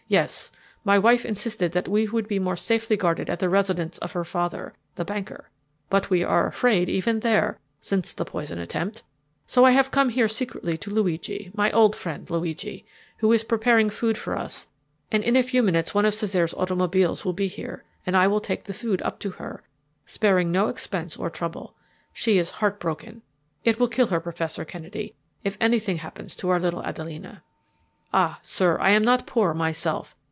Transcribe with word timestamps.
"Yes. 0.09 0.51
My 0.83 0.99
wife 0.99 1.25
insisted 1.25 1.71
that 1.71 1.87
we 1.87 2.05
would 2.05 2.27
be 2.27 2.37
more 2.37 2.57
safely 2.57 2.97
guarded 2.97 3.29
at 3.29 3.39
the 3.39 3.47
residence 3.47 3.97
of 3.99 4.11
her 4.11 4.25
father, 4.25 4.73
the 4.95 5.05
banker. 5.05 5.47
But 5.89 6.09
we 6.09 6.21
are 6.21 6.47
afraid 6.47 6.89
even 6.89 7.21
there 7.21 7.57
since 7.79 8.13
the 8.13 8.25
poison 8.25 8.59
attempt. 8.59 9.03
So 9.45 9.63
I 9.63 9.71
have 9.71 9.89
come 9.89 10.09
here 10.09 10.27
secretly 10.27 10.75
to 10.75 10.89
Luigi, 10.91 11.49
my 11.55 11.71
old 11.71 11.95
friend 11.95 12.29
Luigi, 12.29 12.85
who 13.19 13.31
is 13.31 13.45
preparing 13.45 13.89
food 13.89 14.17
for 14.17 14.35
us, 14.37 14.67
and 15.13 15.23
in 15.23 15.37
a 15.37 15.43
few 15.43 15.63
minutes 15.63 15.95
one 15.95 16.03
of 16.05 16.13
Cesare's 16.13 16.53
automobiles 16.55 17.23
will 17.23 17.31
be 17.31 17.47
here, 17.47 17.85
and 18.05 18.17
I 18.17 18.27
will 18.27 18.41
take 18.41 18.65
the 18.65 18.73
food 18.73 19.01
up 19.03 19.17
to 19.19 19.29
her 19.29 19.63
sparing 20.05 20.51
no 20.51 20.67
expense 20.67 21.15
or 21.15 21.29
trouble. 21.29 21.73
She 22.11 22.37
is 22.37 22.49
heartbroken. 22.49 23.21
It 23.63 23.79
will 23.79 23.87
kill 23.87 24.07
her, 24.07 24.19
Professor 24.19 24.65
Kennedy, 24.65 25.15
if 25.45 25.55
anything 25.61 25.99
happens 25.99 26.35
to 26.35 26.49
our 26.49 26.59
little 26.59 26.83
Adelina. 26.83 27.43
"Ah, 28.13 28.39
sir, 28.41 28.77
I 28.81 28.89
am 28.89 29.03
not 29.05 29.25
poor 29.25 29.53
myself. 29.53 30.17